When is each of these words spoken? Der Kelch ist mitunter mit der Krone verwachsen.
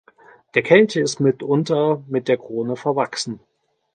Der 0.55 0.63
Kelch 0.63 0.95
ist 0.95 1.19
mitunter 1.19 2.03
mit 2.07 2.27
der 2.27 2.37
Krone 2.37 2.75
verwachsen. 2.75 3.39